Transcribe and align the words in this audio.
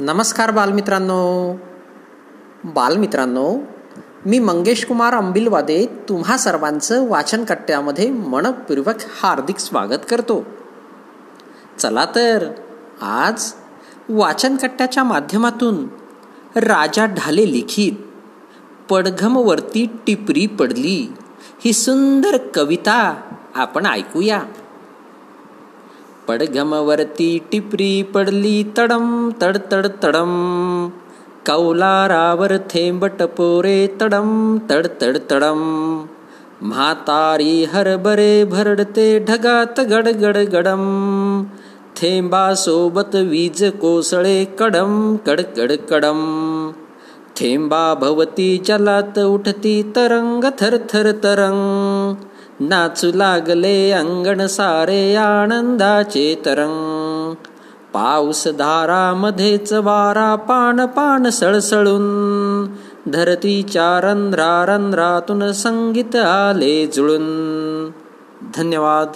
नमस्कार 0.00 0.50
बालमित्रांनो. 0.50 1.54
बालमित्रांनो 2.64 3.58
मी 4.26 4.38
मंगेश 4.38 4.84
कुमार 4.84 5.14
अंबिलवादे 5.14 5.86
तुम्हा 6.08 6.36
सर्वांचं 6.36 7.08
वाचन 7.08 7.44
कट्ट्यामध्ये 7.44 8.10
मनपूर्वक 8.10 8.94
हार्दिक 9.22 9.58
स्वागत 9.58 9.98
करतो. 10.10 10.44
चला 11.78 12.04
तर 12.04 12.52
आज 13.02 13.52
वाचन 14.08 14.56
कट्ट्याच्या 14.56 15.04
माध्यमातून 15.04 15.84
राजा 16.56 17.06
ढाले 17.06 17.52
लिखित 17.52 17.92
पडघमवरती 18.90 19.86
टिपरी 20.06 20.46
पडली 20.46 21.12
ही 21.64 21.72
सुंदर 21.72 22.36
कविता 22.54 23.14
आपण 23.54 23.86
ऐकूया. 23.86 24.42
पडघमवरती 26.30 27.38
टिपरी 27.52 28.02
पडली 28.02 28.64
तडम 28.78 29.30
तड 29.42 29.56
तड 29.72 29.86
तडम. 29.86 30.30
कौलारावर 31.46 32.56
थेंबट 32.56 33.22
पोरे 33.22 33.86
तडम 34.00 34.58
तड 34.70 34.86
तड 34.86 35.18
तडम. 35.30 35.58
म्हातारी 36.62 37.64
हरभरे 37.64 38.44
भरडते 38.44 39.24
ढगात 39.28 39.80
गडगड 39.80 40.36
गडम. 40.36 40.84
थेंबासोबत 41.96 43.14
वीज 43.14 43.64
कोसळे 43.64 44.44
कडम 44.44 45.16
कडकड 45.26 45.72
कडम. 45.90 46.20
थेंबा 47.36 47.94
भवती 47.94 48.62
जलात 48.66 49.18
उठती 49.18 49.82
तरंग 49.96 50.44
थर 50.44 50.76
थर 50.76 51.12
तरंग. 51.12 52.14
नाचू 52.60 53.10
लागले 53.14 53.90
अंगण 53.90 54.46
सारे 54.46 55.14
आनंदाचे 55.14 56.42
तरंग. 56.46 57.34
पाऊस 57.94 58.48
धारामध्येच 58.48 59.72
वारा 59.72 60.34
पान 60.34 60.86
पान 60.86 61.28
सळसळून. 61.28 62.66
धरतीच्या 63.10 64.00
रंध्रा 64.00 64.64
रंध्रातून 64.68 65.52
संगीत 65.52 66.16
आले 66.16 66.86
जुळून. 66.86 67.24
धन्यवाद. 68.56 69.08